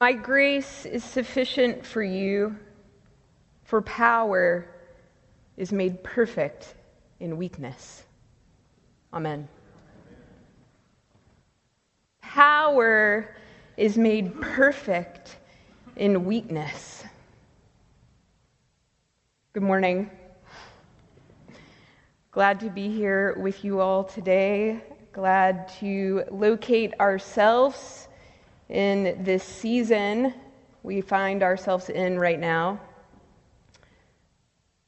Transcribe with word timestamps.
My 0.00 0.14
grace 0.14 0.86
is 0.86 1.04
sufficient 1.04 1.84
for 1.84 2.02
you, 2.02 2.56
for 3.64 3.82
power 3.82 4.66
is 5.58 5.72
made 5.72 6.02
perfect 6.02 6.74
in 7.20 7.36
weakness. 7.36 8.04
Amen. 9.12 9.46
Power 12.22 13.36
is 13.76 13.98
made 13.98 14.40
perfect 14.40 15.36
in 15.96 16.24
weakness. 16.24 17.04
Good 19.52 19.62
morning. 19.62 20.10
Glad 22.30 22.58
to 22.60 22.70
be 22.70 22.88
here 22.88 23.38
with 23.38 23.62
you 23.66 23.80
all 23.80 24.04
today. 24.04 24.82
Glad 25.12 25.68
to 25.80 26.24
locate 26.30 26.98
ourselves 26.98 28.08
in 28.70 29.22
this 29.22 29.42
season 29.42 30.32
we 30.82 31.00
find 31.00 31.42
ourselves 31.42 31.90
in 31.90 32.18
right 32.18 32.38
now. 32.38 32.80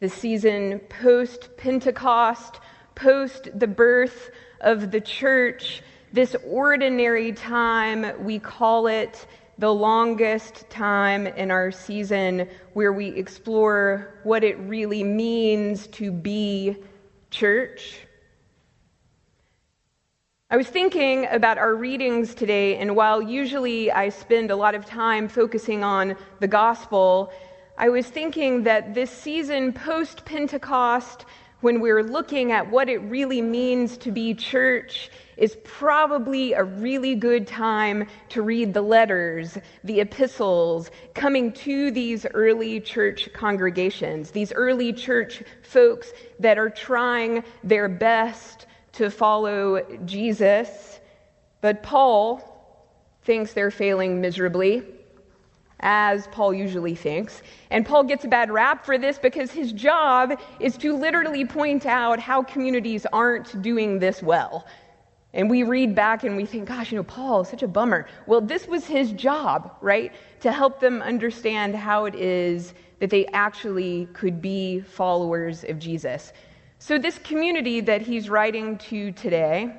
The 0.01 0.09
season 0.09 0.80
post 0.88 1.51
Pentecost, 1.57 2.60
post 2.95 3.48
the 3.55 3.66
birth 3.66 4.30
of 4.60 4.91
the 4.91 5.01
church, 5.01 5.83
this 6.12 6.37
ordinary 6.47 7.33
time, 7.33 8.24
we 8.24 8.38
call 8.38 8.87
it 8.87 9.27
the 9.59 9.73
longest 9.73 10.69
time 10.71 11.27
in 11.27 11.51
our 11.51 11.71
season 11.71 12.49
where 12.73 12.93
we 12.93 13.09
explore 13.09 14.15
what 14.23 14.45
it 14.45 14.59
really 14.60 15.05
means 15.05 15.87
to 15.88 16.10
be 16.10 16.77
church. 17.30 18.01
I 20.52 20.56
was 20.59 20.69
thinking 20.69 21.27
about 21.30 21.56
our 21.56 21.74
readings 21.74 22.34
today, 22.34 22.77
and 22.77 22.95
while 22.95 23.23
usually 23.23 23.91
I 23.91 24.10
spend 24.10 24.51
a 24.51 24.55
lot 24.55 24.74
of 24.74 24.84
time 24.84 25.27
focusing 25.27 25.83
on 25.83 26.15
the 26.41 26.47
gospel, 26.47 27.33
I 27.79 27.88
was 27.88 28.06
thinking 28.06 28.65
that 28.65 28.93
this 28.93 29.10
season 29.10 29.73
post 29.73 30.27
Pentecost, 30.27 31.24
when 31.62 31.80
we're 31.80 32.02
looking 32.02 32.52
at 32.52 32.71
what 32.71 32.90
it 32.90 32.99
really 32.99 33.40
means 33.40 33.96
to 33.96 34.10
be 34.12 34.35
church, 34.35 35.10
is 35.38 35.57
probably 35.65 36.52
a 36.52 36.65
really 36.65 37.15
good 37.15 37.46
time 37.46 38.07
to 38.29 38.43
read 38.43 38.74
the 38.74 38.82
letters, 38.82 39.57
the 39.84 40.01
epistles 40.01 40.90
coming 41.15 41.51
to 41.52 41.90
these 41.90 42.27
early 42.34 42.79
church 42.79 43.30
congregations, 43.32 44.32
these 44.32 44.52
early 44.52 44.93
church 44.93 45.43
folks 45.62 46.12
that 46.40 46.59
are 46.59 46.68
trying 46.68 47.43
their 47.65 47.88
best 47.88 48.66
to 48.93 49.10
follow 49.10 49.82
Jesus, 50.04 51.01
but 51.60 51.82
Paul 51.82 52.48
thinks 53.24 53.52
they're 53.52 53.71
failing 53.71 54.21
miserably, 54.21 54.82
as 55.80 56.26
Paul 56.29 56.54
usually 56.54 56.95
thinks. 56.95 57.43
And 57.71 57.84
Paul 57.84 58.04
gets 58.04 58.24
a 58.24 58.29
bad 58.29 58.51
rap 58.51 58.84
for 58.84 58.99
this 58.99 59.18
because 59.18 59.51
his 59.51 59.73
job 59.73 60.38
is 60.60 60.76
to 60.79 60.96
literally 60.96 61.45
point 61.45 61.87
out 61.87 62.18
how 62.18 62.43
communities 62.43 63.07
aren't 63.12 63.60
doing 63.62 63.99
this 63.99 64.22
well. 64.22 64.66
And 65.34 65.49
we 65.49 65.62
read 65.62 65.94
back 65.94 66.25
and 66.25 66.37
we 66.37 66.44
think, 66.44 66.69
gosh, 66.69 66.93
you 66.93 66.97
know, 66.97 67.04
Paul 67.04 67.44
such 67.44 67.62
a 67.62 67.69
bummer. 67.69 68.06
Well, 68.27 68.41
this 68.41 68.66
was 68.69 68.87
his 68.87 69.12
job, 69.12 69.75
right? 69.81 70.12
To 70.41 70.53
help 70.53 70.78
them 70.78 71.00
understand 71.00 71.75
how 71.75 72.04
it 72.04 72.15
is 72.15 72.75
that 72.99 73.10
they 73.10 73.27
actually 73.28 74.06
could 74.12 74.43
be 74.43 74.81
followers 74.81 75.65
of 75.65 75.78
Jesus. 75.78 76.32
So, 76.84 76.99
this 76.99 77.16
community 77.19 77.81
that 77.83 78.03
he's 78.03 78.28
writing 78.28 78.77
to 78.91 79.12
today, 79.12 79.72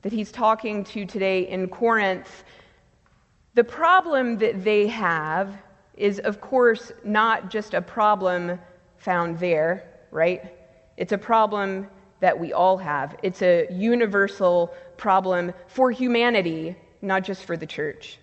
that 0.00 0.12
he's 0.12 0.32
talking 0.32 0.82
to 0.84 1.04
today 1.04 1.46
in 1.46 1.68
Corinth, 1.68 2.42
the 3.52 3.64
problem 3.64 4.38
that 4.38 4.64
they 4.64 4.86
have 4.86 5.54
is, 5.98 6.18
of 6.18 6.40
course, 6.40 6.90
not 7.04 7.50
just 7.50 7.74
a 7.74 7.82
problem 7.82 8.58
found 8.96 9.40
there, 9.40 10.00
right? 10.10 10.54
It's 10.96 11.12
a 11.12 11.18
problem 11.18 11.86
that 12.20 12.40
we 12.40 12.54
all 12.54 12.78
have. 12.78 13.14
It's 13.22 13.42
a 13.42 13.66
universal 13.70 14.72
problem 14.96 15.52
for 15.66 15.90
humanity, 15.90 16.76
not 17.02 17.24
just 17.24 17.44
for 17.44 17.58
the 17.58 17.66
church. 17.66 18.18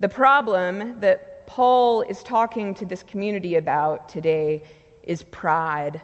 The 0.00 0.08
problem 0.08 0.98
that 0.98 1.46
Paul 1.46 2.02
is 2.02 2.20
talking 2.24 2.74
to 2.74 2.84
this 2.84 3.04
community 3.04 3.54
about 3.54 4.08
today 4.08 4.64
is 5.04 5.22
pride. 5.22 6.02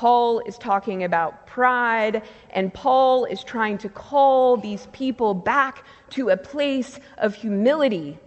Paul 0.00 0.38
is 0.46 0.56
talking 0.56 1.04
about 1.04 1.46
pride, 1.46 2.22
and 2.48 2.72
Paul 2.72 3.26
is 3.26 3.44
trying 3.44 3.76
to 3.84 3.90
call 3.90 4.56
these 4.56 4.88
people 4.92 5.34
back 5.34 5.84
to 6.16 6.30
a 6.30 6.38
place 6.38 6.98
of 7.18 7.34
humility. 7.34 8.18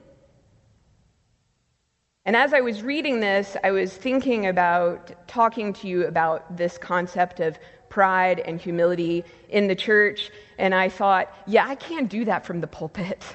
And 2.26 2.36
as 2.36 2.54
I 2.54 2.62
was 2.62 2.84
reading 2.84 3.22
this, 3.22 3.58
I 3.64 3.72
was 3.72 3.92
thinking 3.92 4.46
about 4.46 5.28
talking 5.28 5.74
to 5.74 5.88
you 5.88 6.06
about 6.06 6.58
this 6.58 6.78
concept 6.78 7.40
of 7.40 7.58
pride 7.90 8.40
and 8.42 8.62
humility 8.62 9.24
in 9.50 9.66
the 9.66 9.76
church, 9.76 10.30
and 10.60 10.76
I 10.76 10.90
thought, 10.90 11.36
yeah, 11.48 11.66
I 11.68 11.74
can't 11.74 12.08
do 12.08 12.24
that 12.26 12.46
from 12.46 12.62
the 12.62 12.68
pulpit. 12.68 13.26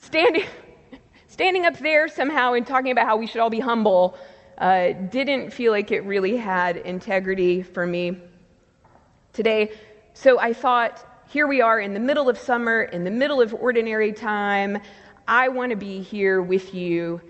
Standing, 0.00 0.44
standing 1.28 1.64
up 1.64 1.78
there 1.78 2.08
somehow 2.08 2.52
and 2.52 2.66
talking 2.66 2.90
about 2.90 3.06
how 3.06 3.16
we 3.16 3.26
should 3.26 3.40
all 3.40 3.48
be 3.48 3.60
humble 3.60 4.18
uh, 4.58 4.92
didn't 5.10 5.50
feel 5.50 5.72
like 5.72 5.90
it 5.92 6.04
really 6.04 6.36
had 6.36 6.76
integrity 6.78 7.62
for 7.62 7.86
me 7.86 8.16
today. 9.32 9.72
So 10.14 10.38
I 10.38 10.52
thought, 10.52 11.04
here 11.28 11.46
we 11.46 11.60
are 11.60 11.80
in 11.80 11.94
the 11.94 12.00
middle 12.00 12.28
of 12.28 12.36
summer, 12.38 12.82
in 12.82 13.04
the 13.04 13.10
middle 13.10 13.40
of 13.40 13.54
ordinary 13.54 14.12
time. 14.12 14.78
I 15.28 15.48
want 15.48 15.70
to 15.70 15.76
be 15.76 16.02
here 16.02 16.42
with 16.42 16.74
you, 16.74 17.20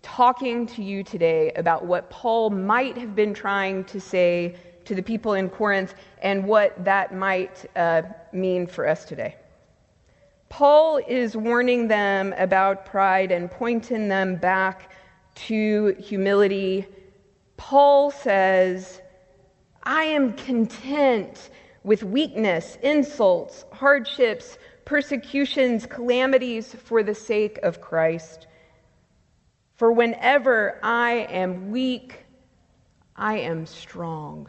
talking 0.00 0.66
to 0.68 0.82
you 0.82 1.02
today 1.02 1.52
about 1.56 1.84
what 1.84 2.08
Paul 2.08 2.50
might 2.50 2.96
have 2.96 3.14
been 3.14 3.34
trying 3.34 3.84
to 3.84 4.00
say 4.00 4.56
to 4.86 4.94
the 4.94 5.02
people 5.02 5.34
in 5.34 5.50
Corinth 5.50 5.94
and 6.22 6.46
what 6.46 6.82
that 6.84 7.14
might 7.14 7.66
uh, 7.76 8.02
mean 8.32 8.66
for 8.66 8.88
us 8.88 9.04
today. 9.04 9.36
Paul 10.48 11.00
is 11.06 11.36
warning 11.36 11.88
them 11.88 12.32
about 12.38 12.86
pride 12.86 13.30
and 13.30 13.50
pointing 13.50 14.08
them 14.08 14.36
back 14.36 14.90
to 15.46 15.96
humility. 15.98 16.86
Paul 17.56 18.10
says, 18.10 19.00
I 19.82 20.04
am 20.04 20.34
content 20.34 21.50
with 21.84 22.02
weakness, 22.02 22.76
insults, 22.82 23.64
hardships, 23.72 24.58
persecutions, 24.84 25.86
calamities 25.86 26.74
for 26.74 27.02
the 27.02 27.14
sake 27.14 27.58
of 27.62 27.80
Christ. 27.80 28.46
For 29.76 29.92
whenever 29.92 30.78
I 30.82 31.26
am 31.30 31.70
weak, 31.70 32.24
I 33.14 33.38
am 33.38 33.66
strong. 33.66 34.48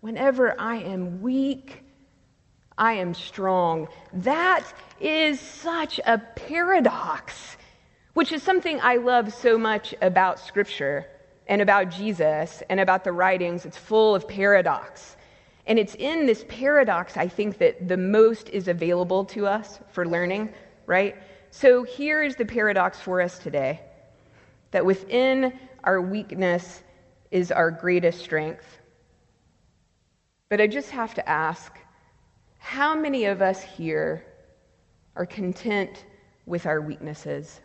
Whenever 0.00 0.60
I 0.60 0.76
am 0.76 1.22
weak, 1.22 1.82
I 2.76 2.94
am 2.94 3.14
strong. 3.14 3.88
That 4.12 4.64
is 5.00 5.38
such 5.38 6.00
a 6.04 6.18
paradox 6.18 7.56
which 8.14 8.32
is 8.32 8.42
something 8.42 8.80
I 8.80 8.96
love 8.96 9.32
so 9.32 9.56
much 9.58 9.94
about 10.02 10.38
Scripture 10.38 11.06
and 11.46 11.60
about 11.60 11.90
Jesus 11.90 12.62
and 12.68 12.80
about 12.80 13.04
the 13.04 13.12
writings. 13.12 13.64
It's 13.64 13.76
full 13.76 14.14
of 14.14 14.28
paradox. 14.28 15.16
And 15.66 15.78
it's 15.78 15.94
in 15.94 16.26
this 16.26 16.44
paradox, 16.48 17.16
I 17.16 17.28
think, 17.28 17.58
that 17.58 17.88
the 17.88 17.96
most 17.96 18.48
is 18.48 18.68
available 18.68 19.24
to 19.26 19.46
us 19.46 19.78
for 19.92 20.06
learning, 20.06 20.52
right? 20.86 21.16
So 21.50 21.84
here 21.84 22.22
is 22.22 22.36
the 22.36 22.44
paradox 22.44 22.98
for 22.98 23.20
us 23.20 23.38
today 23.38 23.80
that 24.72 24.84
within 24.84 25.58
our 25.84 26.00
weakness 26.00 26.82
is 27.30 27.52
our 27.52 27.70
greatest 27.70 28.20
strength. 28.20 28.66
But 30.48 30.60
I 30.60 30.66
just 30.66 30.90
have 30.90 31.14
to 31.14 31.28
ask 31.28 31.72
how 32.58 32.94
many 32.94 33.26
of 33.26 33.42
us 33.42 33.62
here 33.62 34.24
are 35.16 35.26
content 35.26 36.04
with 36.46 36.66
our 36.66 36.80
weaknesses? 36.80 37.60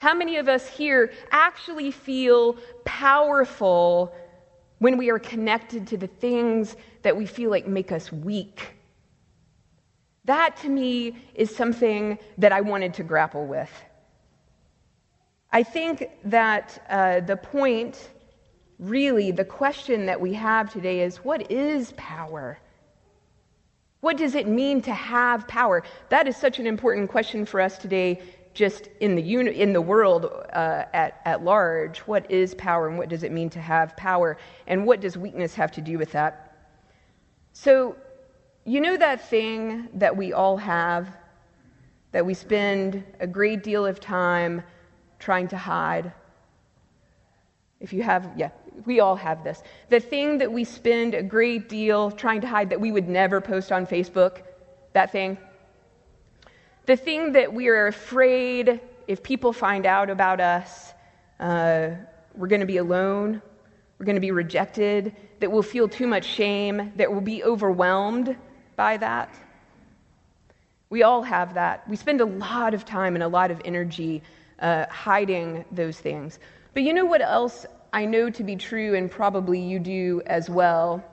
How 0.00 0.14
many 0.14 0.38
of 0.38 0.48
us 0.48 0.66
here 0.66 1.12
actually 1.30 1.90
feel 1.90 2.56
powerful 2.86 4.14
when 4.78 4.96
we 4.96 5.10
are 5.10 5.18
connected 5.18 5.86
to 5.88 5.98
the 5.98 6.06
things 6.06 6.74
that 7.02 7.14
we 7.14 7.26
feel 7.26 7.50
like 7.50 7.66
make 7.66 7.92
us 7.92 8.10
weak? 8.10 8.76
That 10.24 10.56
to 10.62 10.70
me 10.70 11.16
is 11.34 11.54
something 11.54 12.18
that 12.38 12.50
I 12.50 12.62
wanted 12.62 12.94
to 12.94 13.02
grapple 13.02 13.46
with. 13.46 13.70
I 15.52 15.62
think 15.62 16.08
that 16.24 16.82
uh, 16.88 17.20
the 17.20 17.36
point, 17.36 18.08
really, 18.78 19.32
the 19.32 19.44
question 19.44 20.06
that 20.06 20.18
we 20.18 20.32
have 20.32 20.72
today 20.72 21.02
is 21.02 21.18
what 21.18 21.50
is 21.50 21.92
power? 21.98 22.58
What 24.00 24.16
does 24.16 24.34
it 24.34 24.48
mean 24.48 24.80
to 24.82 24.94
have 24.94 25.46
power? 25.46 25.82
That 26.08 26.26
is 26.26 26.38
such 26.38 26.58
an 26.58 26.66
important 26.66 27.10
question 27.10 27.44
for 27.44 27.60
us 27.60 27.76
today 27.76 28.22
just 28.54 28.88
in 29.00 29.14
the, 29.14 29.22
uni- 29.22 29.60
in 29.60 29.72
the 29.72 29.80
world 29.80 30.26
uh, 30.52 30.84
at, 30.92 31.20
at 31.24 31.44
large, 31.44 32.00
what 32.00 32.30
is 32.30 32.54
power 32.54 32.88
and 32.88 32.98
what 32.98 33.08
does 33.08 33.22
it 33.22 33.32
mean 33.32 33.50
to 33.50 33.60
have 33.60 33.96
power? 33.96 34.36
And 34.66 34.86
what 34.86 35.00
does 35.00 35.16
weakness 35.16 35.54
have 35.54 35.72
to 35.72 35.80
do 35.80 35.98
with 35.98 36.12
that? 36.12 36.56
So, 37.52 37.96
You 38.64 38.80
know 38.80 38.96
that 38.96 39.28
thing 39.28 39.88
that 39.94 40.16
we 40.16 40.32
all 40.34 40.56
have 40.58 41.08
that 42.12 42.26
we 42.26 42.34
spend 42.34 43.02
a 43.18 43.26
great 43.26 43.62
deal 43.62 43.86
of 43.86 43.98
time 44.00 44.62
trying 45.18 45.48
to 45.48 45.56
hide? 45.56 46.12
If 47.80 47.92
you 47.92 48.02
have, 48.02 48.30
yeah, 48.36 48.50
we 48.84 49.00
all 49.00 49.16
have 49.16 49.42
this. 49.42 49.62
The 49.88 50.00
thing 50.00 50.38
that 50.38 50.52
we 50.52 50.64
spend 50.64 51.14
a 51.14 51.22
great 51.22 51.68
deal 51.68 52.10
trying 52.10 52.42
to 52.42 52.46
hide 52.46 52.68
that 52.70 52.80
we 52.80 52.92
would 52.92 53.08
never 53.08 53.40
post 53.40 53.72
on 53.72 53.86
Facebook, 53.86 54.42
that 54.92 55.10
thing. 55.10 55.38
The 56.86 56.96
thing 56.96 57.32
that 57.32 57.52
we 57.52 57.68
are 57.68 57.86
afraid 57.86 58.80
if 59.06 59.22
people 59.22 59.52
find 59.52 59.86
out 59.86 60.08
about 60.08 60.40
us, 60.40 60.92
uh, 61.40 61.90
we're 62.34 62.46
going 62.46 62.60
to 62.60 62.66
be 62.66 62.76
alone, 62.76 63.42
we're 63.98 64.06
going 64.06 64.16
to 64.16 64.20
be 64.20 64.30
rejected, 64.30 65.14
that 65.40 65.50
we'll 65.50 65.62
feel 65.62 65.88
too 65.88 66.06
much 66.06 66.24
shame, 66.24 66.92
that 66.96 67.10
we'll 67.10 67.20
be 67.20 67.42
overwhelmed 67.42 68.36
by 68.76 68.96
that. 68.96 69.34
We 70.88 71.02
all 71.02 71.22
have 71.22 71.54
that. 71.54 71.88
We 71.88 71.96
spend 71.96 72.20
a 72.20 72.24
lot 72.24 72.72
of 72.72 72.84
time 72.84 73.14
and 73.14 73.22
a 73.22 73.28
lot 73.28 73.50
of 73.50 73.60
energy 73.64 74.22
uh, 74.60 74.86
hiding 74.86 75.64
those 75.72 75.98
things. 75.98 76.38
But 76.72 76.84
you 76.84 76.92
know 76.92 77.04
what 77.04 77.20
else 77.20 77.66
I 77.92 78.04
know 78.04 78.30
to 78.30 78.44
be 78.44 78.54
true, 78.54 78.94
and 78.94 79.10
probably 79.10 79.60
you 79.60 79.80
do 79.80 80.22
as 80.26 80.48
well? 80.48 81.04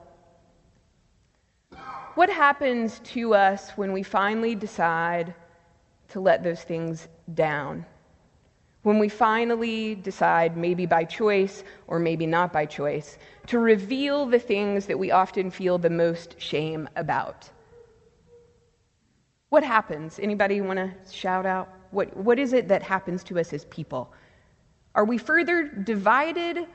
What 2.14 2.30
happens 2.30 3.00
to 3.06 3.34
us 3.34 3.72
when 3.72 3.92
we 3.92 4.04
finally 4.04 4.54
decide 4.54 5.34
to 6.10 6.20
let 6.20 6.44
those 6.44 6.62
things 6.62 7.08
down? 7.34 7.86
When 8.84 9.00
we 9.00 9.10
finally 9.10 9.96
decide, 9.96 10.56
maybe 10.56 10.86
by 10.86 11.04
choice 11.04 11.64
or 11.88 12.00
maybe 12.00 12.26
not 12.26 12.54
by 12.54 12.66
choice, 12.66 13.18
to 13.48 13.60
reveal 13.60 14.26
the 14.26 14.40
things 14.40 14.86
that 14.86 14.98
we 14.98 15.12
often 15.12 15.52
feel 15.52 15.78
the 15.78 15.90
most 15.90 16.40
shame 16.40 16.88
about. 16.96 17.50
What 19.50 19.64
happens? 19.64 20.20
Anybody 20.20 20.62
want 20.62 20.80
to 20.80 20.94
shout 21.12 21.46
out? 21.46 21.70
What, 21.92 22.16
what 22.16 22.40
is 22.40 22.54
it 22.54 22.68
that 22.68 22.84
happens 22.84 23.24
to 23.26 23.40
us 23.40 23.54
as 23.54 23.66
people? 23.66 24.14
Are 24.96 25.06
we 25.06 25.18
further 25.18 25.68
divided 25.68 26.66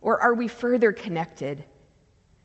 or 0.00 0.20
are 0.20 0.34
we 0.34 0.48
further 0.48 0.92
connected? 0.92 1.64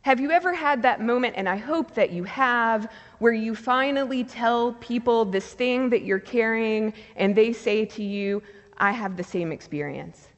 Have 0.08 0.22
you 0.22 0.32
ever 0.32 0.54
had 0.54 0.84
that 0.84 1.02
moment, 1.02 1.34
and 1.36 1.50
I 1.50 1.58
hope 1.58 1.94
that 1.96 2.12
you 2.12 2.24
have, 2.24 2.90
where 3.20 3.34
you 3.34 3.54
finally 3.54 4.24
tell 4.24 4.72
people 4.72 5.26
this 5.26 5.52
thing 5.54 5.90
that 5.90 6.04
you're 6.04 6.18
carrying 6.18 6.94
and 7.18 7.36
they 7.36 7.52
say 7.52 7.84
to 7.84 8.02
you, 8.02 8.42
I 8.78 8.92
have 8.92 9.18
the 9.18 9.24
same 9.26 9.52
experience? 9.52 10.30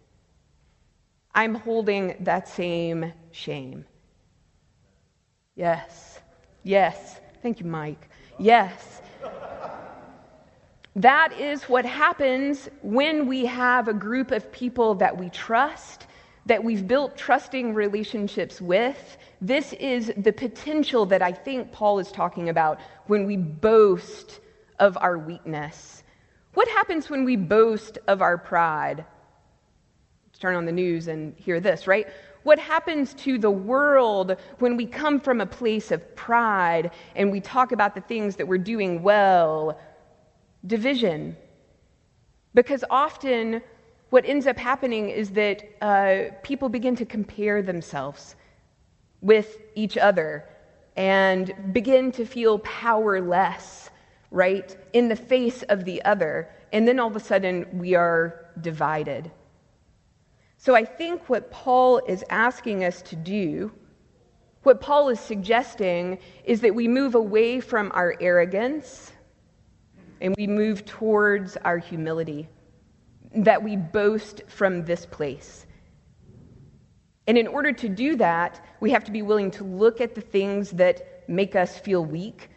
I'm 1.35 1.53
holding 1.53 2.15
that 2.21 2.47
same 2.47 3.13
shame. 3.29 3.85
Yes, 5.53 6.19
yes. 6.63 7.19
Thank 7.43 7.59
you, 7.59 7.67
Mike. 7.67 8.09
Yes. 8.39 9.03
That 10.95 11.31
is 11.39 11.61
what 11.65 11.85
happens 11.85 12.69
when 12.81 13.27
we 13.27 13.45
have 13.45 13.87
a 13.87 13.93
group 13.93 14.31
of 14.31 14.51
people 14.51 14.95
that 14.95 15.15
we 15.15 15.29
trust, 15.29 16.07
that 16.49 16.63
we've 16.63 16.87
built 16.87 17.15
trusting 17.15 17.75
relationships 17.75 18.59
with. 18.59 19.17
This 19.39 19.71
is 19.73 20.11
the 20.17 20.33
potential 20.33 21.05
that 21.05 21.21
I 21.21 21.31
think 21.31 21.71
Paul 21.71 21.99
is 21.99 22.11
talking 22.11 22.49
about 22.49 22.79
when 23.05 23.27
we 23.27 23.37
boast 23.37 24.39
of 24.79 24.97
our 24.99 25.15
weakness. 25.15 26.03
What 26.55 26.67
happens 26.67 27.07
when 27.07 27.23
we 27.23 27.35
boast 27.35 27.99
of 28.07 28.23
our 28.23 28.35
pride? 28.35 29.05
Let's 30.25 30.39
turn 30.39 30.55
on 30.55 30.65
the 30.65 30.71
news 30.71 31.07
and 31.07 31.37
hear 31.37 31.59
this, 31.59 31.85
right? 31.85 32.07
What 32.41 32.57
happens 32.57 33.13
to 33.25 33.37
the 33.37 33.51
world 33.51 34.35
when 34.57 34.75
we 34.75 34.87
come 34.87 35.19
from 35.19 35.41
a 35.41 35.45
place 35.45 35.91
of 35.91 36.15
pride 36.15 36.89
and 37.15 37.31
we 37.31 37.41
talk 37.41 37.73
about 37.73 37.93
the 37.93 38.01
things 38.01 38.37
that 38.37 38.47
we're 38.47 38.57
doing 38.57 39.03
well 39.03 39.79
division. 40.65 41.37
Because 42.55 42.83
often 42.89 43.61
what 44.09 44.25
ends 44.25 44.47
up 44.47 44.57
happening 44.57 45.09
is 45.09 45.31
that 45.31 45.63
uh, 45.81 46.35
people 46.43 46.69
begin 46.69 46.95
to 46.95 47.05
compare 47.05 47.61
themselves 47.61 48.35
with 49.21 49.57
each 49.75 49.97
other 49.97 50.45
and 50.95 51.53
begin 51.71 52.11
to 52.11 52.25
feel 52.25 52.59
powerless, 52.59 53.89
right, 54.31 54.75
in 54.93 55.07
the 55.07 55.15
face 55.15 55.63
of 55.63 55.85
the 55.85 56.03
other. 56.03 56.49
And 56.73 56.87
then 56.87 56.99
all 56.99 57.07
of 57.07 57.15
a 57.15 57.19
sudden 57.19 57.65
we 57.71 57.95
are 57.95 58.45
divided. 58.61 59.31
So 60.57 60.75
I 60.75 60.83
think 60.83 61.29
what 61.29 61.51
Paul 61.51 62.01
is 62.07 62.23
asking 62.29 62.83
us 62.83 63.01
to 63.03 63.15
do, 63.15 63.71
what 64.63 64.81
Paul 64.81 65.07
is 65.09 65.19
suggesting, 65.19 66.19
is 66.43 66.59
that 66.61 66.75
we 66.75 66.87
move 66.87 67.15
away 67.15 67.61
from 67.61 67.91
our 67.93 68.15
arrogance 68.19 69.13
and 70.19 70.35
we 70.35 70.47
move 70.47 70.85
towards 70.85 71.55
our 71.57 71.77
humility, 71.77 72.49
that 73.35 73.63
we 73.63 73.75
boast 73.75 74.41
from 74.47 74.85
this 74.85 75.05
place. 75.05 75.65
And 77.27 77.37
in 77.37 77.47
order 77.47 77.71
to 77.71 77.89
do 77.89 78.15
that, 78.15 78.65
we 78.79 78.89
have 78.91 79.03
to 79.03 79.11
be 79.11 79.21
willing 79.21 79.51
to 79.51 79.63
look 79.63 80.01
at 80.01 80.15
the 80.15 80.21
things 80.21 80.71
that 80.71 81.23
make 81.29 81.55
us 81.55 81.77
feel 81.77 82.03
weak, 82.03 82.49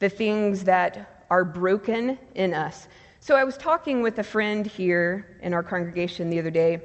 the 0.00 0.10
things 0.10 0.64
that 0.64 1.24
are 1.30 1.44
broken 1.44 2.18
in 2.34 2.52
us. 2.52 2.88
So 3.20 3.36
I 3.36 3.44
was 3.44 3.56
talking 3.56 4.02
with 4.02 4.18
a 4.18 4.22
friend 4.22 4.66
here 4.66 5.38
in 5.42 5.54
our 5.54 5.62
congregation 5.62 6.28
the 6.28 6.38
other 6.38 6.50
day 6.50 6.82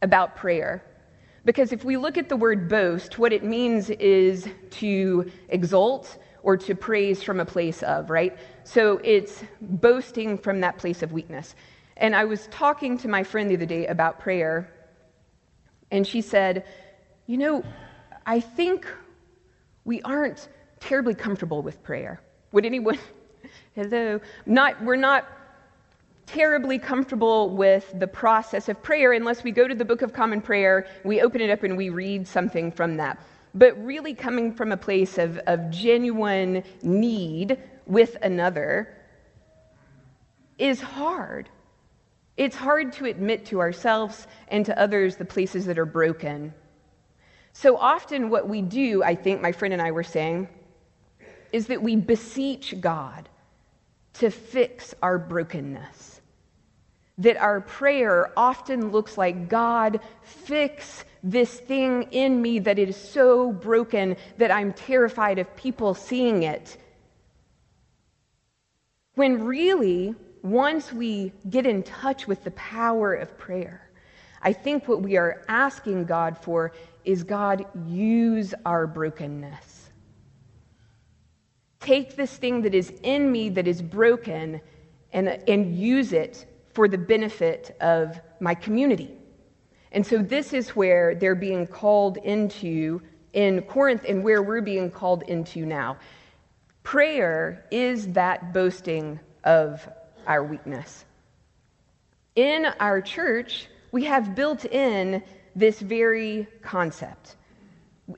about 0.00 0.36
prayer. 0.36 0.82
Because 1.44 1.72
if 1.72 1.84
we 1.84 1.98
look 1.98 2.16
at 2.16 2.28
the 2.30 2.36
word 2.36 2.68
boast, 2.68 3.18
what 3.18 3.32
it 3.32 3.44
means 3.44 3.90
is 3.90 4.48
to 4.70 5.30
exalt 5.50 6.16
or 6.42 6.56
to 6.56 6.74
praise 6.74 7.22
from 7.22 7.40
a 7.40 7.44
place 7.44 7.82
of, 7.82 8.10
right? 8.10 8.36
So 8.64 9.00
it's 9.04 9.44
boasting 9.60 10.38
from 10.38 10.60
that 10.60 10.78
place 10.78 11.02
of 11.02 11.12
weakness. 11.12 11.54
And 11.96 12.14
I 12.14 12.24
was 12.24 12.46
talking 12.48 12.98
to 12.98 13.08
my 13.08 13.22
friend 13.22 13.50
the 13.50 13.54
other 13.54 13.66
day 13.66 13.86
about 13.86 14.18
prayer, 14.18 14.70
and 15.90 16.06
she 16.06 16.20
said, 16.20 16.64
You 17.26 17.38
know, 17.38 17.64
I 18.26 18.40
think 18.40 18.86
we 19.84 20.02
aren't 20.02 20.48
terribly 20.80 21.14
comfortable 21.14 21.62
with 21.62 21.82
prayer. 21.82 22.20
Would 22.52 22.64
anyone, 22.64 22.98
hello, 23.74 24.20
not, 24.46 24.82
we're 24.82 24.96
not 24.96 25.26
terribly 26.26 26.78
comfortable 26.78 27.50
with 27.50 27.92
the 27.98 28.06
process 28.06 28.68
of 28.68 28.82
prayer 28.82 29.12
unless 29.12 29.44
we 29.44 29.52
go 29.52 29.68
to 29.68 29.74
the 29.74 29.84
Book 29.84 30.02
of 30.02 30.12
Common 30.12 30.40
Prayer, 30.40 30.86
we 31.04 31.20
open 31.20 31.40
it 31.40 31.50
up, 31.50 31.62
and 31.62 31.76
we 31.76 31.90
read 31.90 32.26
something 32.26 32.72
from 32.72 32.96
that 32.96 33.18
but 33.54 33.82
really 33.84 34.14
coming 34.14 34.52
from 34.52 34.72
a 34.72 34.76
place 34.76 35.16
of, 35.16 35.38
of 35.46 35.70
genuine 35.70 36.62
need 36.82 37.58
with 37.86 38.16
another 38.22 38.96
is 40.58 40.80
hard. 40.80 41.48
It's 42.36 42.56
hard 42.56 42.92
to 42.94 43.04
admit 43.04 43.46
to 43.46 43.60
ourselves 43.60 44.26
and 44.48 44.66
to 44.66 44.78
others 44.78 45.16
the 45.16 45.24
places 45.24 45.66
that 45.66 45.78
are 45.78 45.86
broken. 45.86 46.52
So 47.52 47.76
often, 47.76 48.30
what 48.30 48.48
we 48.48 48.62
do, 48.62 49.04
I 49.04 49.14
think 49.14 49.40
my 49.40 49.52
friend 49.52 49.72
and 49.72 49.80
I 49.80 49.92
were 49.92 50.02
saying, 50.02 50.48
is 51.52 51.68
that 51.68 51.82
we 51.82 51.94
beseech 51.94 52.80
God 52.80 53.28
to 54.14 54.30
fix 54.30 54.94
our 55.02 55.18
brokenness. 55.18 56.20
That 57.18 57.36
our 57.36 57.60
prayer 57.60 58.32
often 58.36 58.90
looks 58.90 59.16
like, 59.16 59.48
God, 59.48 60.00
fix 60.22 61.04
this 61.22 61.60
thing 61.60 62.08
in 62.10 62.42
me 62.42 62.58
that 62.58 62.78
is 62.78 62.96
so 62.96 63.52
broken 63.52 64.16
that 64.38 64.50
I'm 64.50 64.72
terrified 64.72 65.38
of 65.38 65.54
people 65.54 65.94
seeing 65.94 66.42
it. 66.42 66.76
When 69.14 69.44
really, 69.44 70.16
once 70.44 70.92
we 70.92 71.32
get 71.50 71.66
in 71.66 71.82
touch 71.82 72.28
with 72.28 72.44
the 72.44 72.52
power 72.52 73.14
of 73.14 73.36
prayer, 73.36 73.90
I 74.40 74.52
think 74.52 74.86
what 74.86 75.02
we 75.02 75.16
are 75.16 75.42
asking 75.48 76.04
God 76.04 76.38
for 76.38 76.72
is 77.04 77.24
God, 77.24 77.66
use 77.88 78.54
our 78.64 78.86
brokenness. 78.86 79.90
Take 81.80 82.14
this 82.14 82.36
thing 82.36 82.62
that 82.62 82.74
is 82.76 82.92
in 83.02 83.32
me 83.32 83.48
that 83.48 83.66
is 83.66 83.82
broken 83.82 84.60
and, 85.12 85.28
and 85.48 85.76
use 85.76 86.12
it 86.12 86.46
for 86.72 86.86
the 86.86 86.98
benefit 86.98 87.76
of 87.80 88.20
my 88.38 88.54
community 88.54 89.18
and 89.94 90.04
so 90.04 90.18
this 90.18 90.52
is 90.52 90.70
where 90.70 91.14
they're 91.14 91.36
being 91.36 91.68
called 91.68 92.16
into 92.18 93.00
in 93.32 93.62
Corinth 93.62 94.04
and 94.06 94.24
where 94.24 94.42
we're 94.42 94.60
being 94.60 94.90
called 94.90 95.22
into 95.22 95.64
now. 95.64 95.98
Prayer 96.82 97.64
is 97.70 98.08
that 98.08 98.52
boasting 98.52 99.20
of 99.44 99.88
our 100.26 100.42
weakness. 100.44 101.04
In 102.36 102.66
our 102.80 103.00
church, 103.00 103.68
we 103.92 104.04
have 104.04 104.34
built 104.34 104.64
in 104.64 105.22
this 105.54 105.80
very 105.80 106.48
concept. 106.62 107.36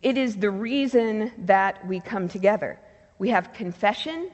It 0.03 0.17
is 0.17 0.37
the 0.37 0.51
reason 0.51 1.33
that 1.39 1.87
we 1.87 2.01
come 2.01 2.29
together. 2.29 2.79
We 3.19 3.29
have 3.31 3.53
confession, 3.53 4.31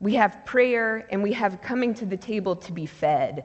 we 0.00 0.14
have 0.14 0.44
prayer, 0.44 1.06
and 1.10 1.22
we 1.22 1.32
have 1.32 1.60
coming 1.62 1.94
to 1.94 2.06
the 2.06 2.16
table 2.16 2.56
to 2.56 2.72
be 2.72 2.86
fed 2.86 3.44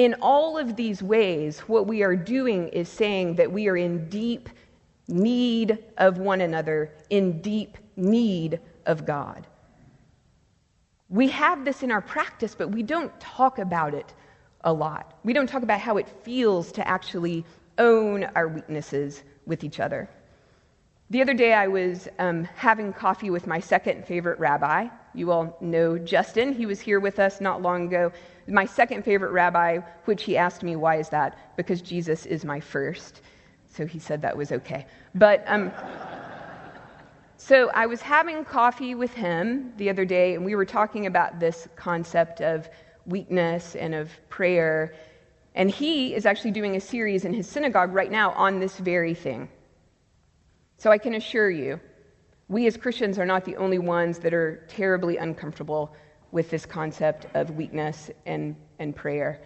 in 0.00 0.14
all 0.22 0.56
of 0.56 0.76
these 0.76 1.02
ways, 1.02 1.58
what 1.60 1.86
we 1.86 2.02
are 2.02 2.16
doing 2.16 2.68
is 2.68 2.88
saying 2.88 3.34
that 3.34 3.52
we 3.52 3.68
are 3.68 3.76
in 3.76 4.08
deep 4.08 4.48
need 5.08 5.78
of 5.98 6.16
one 6.16 6.40
another, 6.40 6.90
in 7.10 7.42
deep 7.42 7.76
need 7.96 8.60
of 8.86 9.04
God. 9.04 9.46
We 11.10 11.28
have 11.28 11.64
this 11.64 11.82
in 11.82 11.90
our 11.90 12.00
practice, 12.00 12.54
but 12.54 12.68
we 12.68 12.82
don't 12.82 13.18
talk 13.20 13.58
about 13.58 13.94
it 13.94 14.14
a 14.62 14.72
lot. 14.72 15.18
We 15.24 15.32
don't 15.32 15.48
talk 15.48 15.64
about 15.64 15.80
how 15.80 15.96
it 15.96 16.08
feels 16.08 16.70
to 16.72 16.86
actually 16.86 17.44
own 17.78 18.24
our 18.36 18.46
weaknesses 18.46 19.24
with 19.44 19.64
each 19.64 19.80
other. 19.80 20.08
The 21.10 21.20
other 21.20 21.34
day, 21.34 21.52
I 21.52 21.66
was 21.66 22.08
um, 22.20 22.44
having 22.54 22.92
coffee 22.92 23.30
with 23.30 23.48
my 23.48 23.58
second 23.58 24.06
favorite 24.06 24.38
rabbi. 24.38 24.86
You 25.12 25.32
all 25.32 25.56
know 25.60 25.98
Justin. 25.98 26.52
He 26.52 26.66
was 26.66 26.78
here 26.78 27.00
with 27.00 27.18
us 27.18 27.40
not 27.40 27.60
long 27.60 27.88
ago. 27.88 28.12
My 28.46 28.64
second 28.64 29.04
favorite 29.04 29.32
rabbi, 29.32 29.78
which 30.04 30.22
he 30.22 30.36
asked 30.36 30.62
me, 30.62 30.76
why 30.76 30.96
is 30.96 31.08
that? 31.08 31.56
Because 31.56 31.82
Jesus 31.82 32.26
is 32.26 32.44
my 32.44 32.60
first. 32.60 33.22
So 33.68 33.86
he 33.86 33.98
said 33.98 34.22
that 34.22 34.36
was 34.36 34.52
okay. 34.52 34.86
But 35.16 35.42
um, 35.48 35.72
so 37.42 37.70
I 37.70 37.86
was 37.86 38.02
having 38.02 38.44
coffee 38.44 38.94
with 38.94 39.14
him 39.14 39.72
the 39.78 39.88
other 39.88 40.04
day, 40.04 40.34
and 40.34 40.44
we 40.44 40.54
were 40.54 40.66
talking 40.66 41.06
about 41.06 41.40
this 41.40 41.66
concept 41.74 42.42
of 42.42 42.68
weakness 43.06 43.74
and 43.76 43.94
of 43.94 44.10
prayer. 44.28 44.94
And 45.54 45.70
he 45.70 46.14
is 46.14 46.26
actually 46.26 46.50
doing 46.50 46.76
a 46.76 46.80
series 46.80 47.24
in 47.24 47.32
his 47.32 47.48
synagogue 47.48 47.94
right 47.94 48.10
now 48.10 48.32
on 48.32 48.60
this 48.60 48.76
very 48.76 49.14
thing. 49.14 49.48
So 50.76 50.90
I 50.90 50.98
can 50.98 51.14
assure 51.14 51.50
you, 51.50 51.80
we 52.48 52.66
as 52.66 52.76
Christians 52.76 53.18
are 53.18 53.24
not 53.24 53.46
the 53.46 53.56
only 53.56 53.78
ones 53.78 54.18
that 54.18 54.34
are 54.34 54.66
terribly 54.68 55.16
uncomfortable 55.16 55.96
with 56.32 56.50
this 56.50 56.66
concept 56.66 57.26
of 57.32 57.52
weakness 57.52 58.10
and, 58.26 58.54
and 58.78 58.94
prayer. 58.94 59.40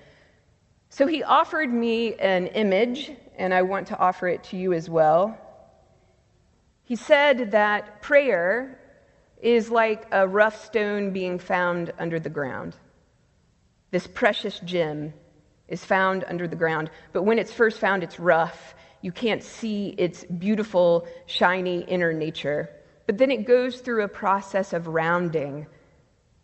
So 0.89 1.07
he 1.07 1.23
offered 1.23 1.73
me 1.73 2.15
an 2.17 2.49
image, 2.49 3.13
and 3.39 3.55
I 3.55 3.63
want 3.63 3.87
to 3.87 3.99
offer 3.99 4.27
it 4.27 4.43
to 4.45 4.57
you 4.57 4.73
as 4.73 4.91
well. 4.91 5.39
He 6.85 6.97
said 6.97 7.51
that 7.53 8.03
prayer 8.03 8.79
is 9.41 9.71
like 9.71 10.07
a 10.13 10.29
rough 10.29 10.65
stone 10.65 11.13
being 11.13 11.39
found 11.39 11.93
under 11.99 12.21
the 12.21 12.31
ground. 12.31 12.77
This 13.91 14.07
precious 14.07 14.61
gem 14.61 15.13
is 15.69 15.85
found 15.85 16.25
under 16.25 16.47
the 16.47 16.57
ground, 16.57 16.91
but 17.13 17.23
when 17.23 17.39
it's 17.39 17.53
first 17.53 17.79
found, 17.79 18.03
it's 18.03 18.21
rough 18.21 18.75
you 19.05 19.13
can't 19.13 19.43
see 19.43 19.89
its 19.99 20.25
beautiful, 20.25 21.07
shiny 21.27 21.83
inner 21.83 22.15
nature. 22.15 22.71
But 23.05 23.19
then 23.19 23.31
it 23.31 23.47
goes 23.47 23.81
through 23.81 24.03
a 24.03 24.09
process 24.09 24.73
of 24.73 24.87
rounding, 24.87 25.67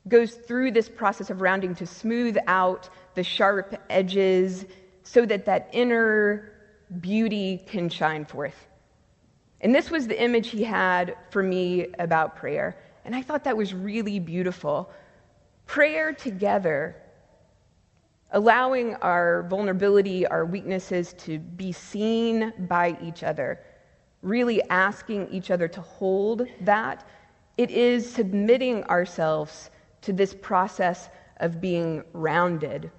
goes 0.06 0.34
through 0.34 0.72
this 0.72 0.86
process 0.86 1.30
of 1.30 1.40
rounding 1.40 1.74
to 1.76 1.86
smooth 1.86 2.36
out 2.46 2.90
the 3.14 3.24
sharp 3.24 3.82
edges 3.88 4.66
so 5.04 5.24
that 5.24 5.46
that 5.46 5.70
inner 5.72 6.52
beauty 7.00 7.64
can 7.66 7.88
shine 7.88 8.26
forth. 8.26 8.66
And 9.60 9.74
this 9.74 9.90
was 9.90 10.06
the 10.06 10.20
image 10.20 10.48
he 10.48 10.64
had 10.64 11.16
for 11.30 11.42
me 11.42 11.88
about 11.98 12.36
prayer. 12.36 12.76
And 13.04 13.14
I 13.14 13.22
thought 13.22 13.44
that 13.44 13.56
was 13.56 13.74
really 13.74 14.18
beautiful. 14.18 14.90
Prayer 15.66 16.12
together 16.12 16.96
allowing 18.32 18.94
our 18.96 19.42
vulnerability, 19.48 20.26
our 20.26 20.44
weaknesses 20.44 21.12
to 21.14 21.38
be 21.38 21.72
seen 21.72 22.52
by 22.68 22.96
each 23.02 23.22
other, 23.22 23.60
really 24.22 24.62
asking 24.70 25.28
each 25.30 25.50
other 25.50 25.66
to 25.68 25.80
hold 25.80 26.46
that. 26.60 27.06
It 27.58 27.70
is 27.70 28.08
submitting 28.08 28.84
ourselves 28.84 29.70
to 30.02 30.12
this 30.12 30.34
process 30.34 31.08
of 31.38 31.60
being 31.60 32.04
rounded. 32.12 32.90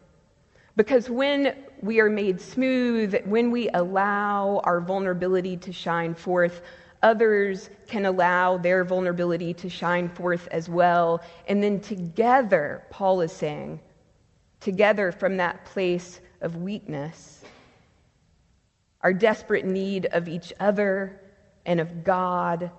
Because 0.75 1.10
when 1.10 1.56
we 1.82 2.00
are 2.00 2.10
made 2.10 2.40
smooth, 2.40 3.16
when 3.25 3.51
we 3.51 3.70
allow 3.74 4.62
our 4.63 4.80
vulnerability 4.80 5.58
to 5.58 5.74
shine 5.74 6.16
forth, 6.16 6.62
others 7.04 7.70
can 7.88 8.06
allow 8.06 8.58
their 8.58 8.84
vulnerability 8.84 9.54
to 9.56 9.70
shine 9.70 10.08
forth 10.10 10.48
as 10.51 10.70
well. 10.70 11.22
And 11.48 11.62
then 11.63 11.80
together, 11.80 12.84
Paul 12.90 13.22
is 13.22 13.32
saying, 13.32 13.80
together 14.60 15.12
from 15.12 15.38
that 15.38 15.66
place 15.66 16.22
of 16.42 16.56
weakness. 16.56 17.44
Our 19.01 19.13
desperate 19.13 19.66
need 19.66 20.06
of 20.08 20.28
each 20.28 20.54
other 20.60 21.20
and 21.66 21.80
of 21.80 22.04
God 22.04 22.72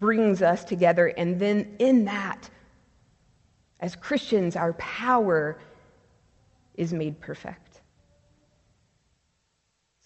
brings 0.00 0.42
us 0.42 0.64
together. 0.64 1.08
And 1.08 1.38
then 1.38 1.76
in 1.78 2.06
that, 2.06 2.48
as 3.80 3.94
Christians, 3.94 4.56
our 4.56 4.72
power 4.74 5.58
is 6.78 6.94
made 6.94 7.20
perfect. 7.20 7.82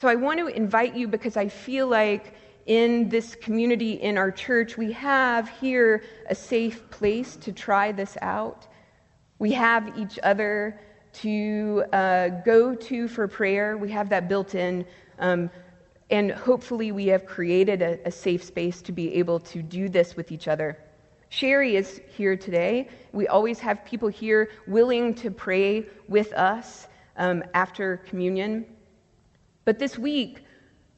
So 0.00 0.08
I 0.08 0.16
want 0.16 0.40
to 0.40 0.48
invite 0.48 0.96
you 0.96 1.06
because 1.06 1.36
I 1.36 1.46
feel 1.46 1.86
like 1.86 2.34
in 2.66 3.08
this 3.08 3.36
community, 3.36 3.92
in 3.92 4.18
our 4.18 4.32
church, 4.32 4.76
we 4.76 4.90
have 4.92 5.48
here 5.60 6.02
a 6.28 6.34
safe 6.34 6.90
place 6.90 7.36
to 7.36 7.52
try 7.52 7.92
this 7.92 8.16
out. 8.20 8.66
We 9.38 9.52
have 9.52 9.96
each 9.96 10.18
other 10.22 10.80
to 11.14 11.84
uh, 11.92 12.28
go 12.44 12.74
to 12.74 13.06
for 13.06 13.28
prayer. 13.28 13.76
We 13.76 13.90
have 13.90 14.08
that 14.08 14.28
built 14.28 14.54
in. 14.54 14.84
Um, 15.18 15.50
and 16.10 16.30
hopefully, 16.32 16.92
we 16.92 17.06
have 17.06 17.26
created 17.26 17.82
a, 17.82 17.98
a, 18.06 18.10
safe 18.10 18.42
space 18.44 18.82
to 18.82 18.92
be 18.92 19.14
able 19.14 19.40
to 19.40 19.62
do 19.62 19.88
this 19.88 20.16
with 20.16 20.30
each 20.32 20.48
other. 20.48 20.78
Sherry 21.32 21.76
is 21.76 22.00
here 22.08 22.36
today. 22.36 22.88
We 23.12 23.26
always 23.26 23.58
have 23.60 23.84
people 23.84 24.08
here 24.08 24.50
willing 24.66 25.14
to 25.14 25.30
pray 25.30 25.86
with 26.06 26.32
us 26.34 26.88
um, 27.16 27.42
after 27.54 27.96
communion. 27.98 28.66
But 29.64 29.78
this 29.78 29.98
week, 29.98 30.44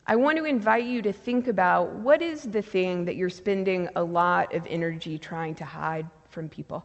I 0.06 0.16
want 0.16 0.38
to 0.38 0.44
invite 0.44 0.84
you 0.84 1.02
to 1.02 1.12
think 1.12 1.46
about 1.46 1.94
what 1.94 2.20
is 2.20 2.42
the 2.42 2.62
thing 2.62 3.04
that 3.04 3.16
you're 3.16 3.30
spending 3.30 3.88
a 3.96 4.02
lot 4.02 4.54
of 4.54 4.66
energy 4.68 5.18
trying 5.18 5.54
to 5.56 5.64
hide 5.64 6.08
from 6.28 6.48
people? 6.48 6.84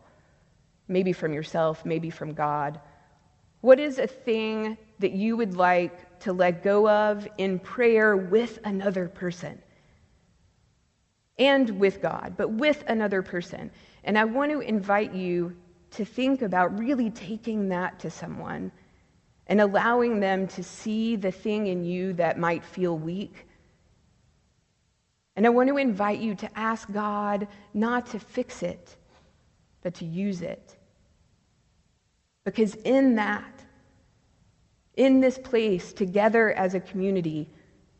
maybe 0.89 1.13
from 1.13 1.31
yourself, 1.31 1.85
maybe 1.85 2.09
from 2.09 2.33
God? 2.33 2.81
What 3.61 3.79
is 3.79 3.99
a 3.99 4.07
thing 4.07 4.77
that 4.99 5.11
you 5.11 5.37
would 5.37 5.55
like 5.55 6.19
to 6.21 6.33
let 6.33 6.63
go 6.63 6.89
of 6.89 7.27
in 7.37 7.59
prayer 7.59 8.17
with 8.17 8.59
another 8.65 9.07
person? 9.07 9.61
And 11.39 11.79
with 11.79 12.01
God, 12.01 12.35
but 12.37 12.51
with 12.51 12.83
another 12.87 13.23
person. 13.23 13.71
And 14.03 14.17
I 14.17 14.25
want 14.25 14.51
to 14.51 14.59
invite 14.59 15.13
you 15.13 15.55
to 15.91 16.05
think 16.05 16.41
about 16.41 16.77
really 16.77 17.09
taking 17.09 17.69
that 17.69 17.99
to 17.99 18.11
someone 18.11 18.71
and 19.47 19.59
allowing 19.59 20.19
them 20.19 20.47
to 20.49 20.63
see 20.63 21.15
the 21.15 21.31
thing 21.31 21.67
in 21.67 21.83
you 21.83 22.13
that 22.13 22.37
might 22.37 22.63
feel 22.63 22.97
weak. 22.97 23.47
And 25.35 25.45
I 25.45 25.49
want 25.49 25.69
to 25.69 25.77
invite 25.77 26.19
you 26.19 26.35
to 26.35 26.59
ask 26.59 26.91
God 26.91 27.47
not 27.73 28.07
to 28.07 28.19
fix 28.19 28.61
it, 28.61 28.97
but 29.81 29.93
to 29.95 30.05
use 30.05 30.41
it. 30.41 30.75
Because 32.43 32.75
in 32.75 33.15
that, 33.15 33.63
in 34.95 35.21
this 35.21 35.37
place, 35.37 35.93
together 35.93 36.51
as 36.51 36.73
a 36.73 36.79
community, 36.79 37.49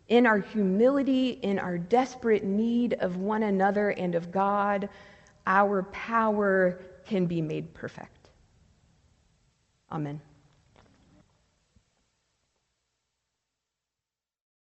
in 0.10 0.26
our 0.26 0.40
humility, 0.40 1.40
in 1.42 1.58
our 1.60 1.78
desperate 1.78 2.44
need 2.44 2.96
of 2.96 3.18
one 3.18 3.44
another 3.44 3.92
and 3.92 4.16
of 4.16 4.32
God, 4.32 4.90
our 5.48 5.84
power 5.84 6.82
can 7.06 7.26
be 7.26 7.42
made 7.42 7.74
perfect. 7.74 8.30
Amen. 9.92 10.20